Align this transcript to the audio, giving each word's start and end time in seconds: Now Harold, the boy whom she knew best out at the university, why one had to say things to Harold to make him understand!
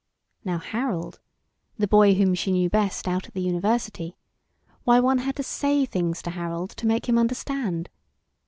Now 0.43 0.57
Harold, 0.57 1.19
the 1.77 1.87
boy 1.87 2.15
whom 2.15 2.33
she 2.33 2.51
knew 2.51 2.71
best 2.71 3.07
out 3.07 3.27
at 3.27 3.35
the 3.35 3.41
university, 3.41 4.17
why 4.83 4.99
one 4.99 5.19
had 5.19 5.35
to 5.35 5.43
say 5.43 5.85
things 5.85 6.23
to 6.23 6.31
Harold 6.31 6.71
to 6.77 6.87
make 6.87 7.07
him 7.07 7.19
understand! 7.19 7.87